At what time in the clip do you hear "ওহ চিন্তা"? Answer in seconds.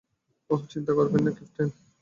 0.49-0.91